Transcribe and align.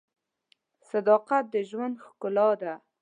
صداقت 0.89 1.43
د 1.53 1.55
ژوند 1.69 1.95
ښکلا 2.05 2.49
ده. 2.61 2.73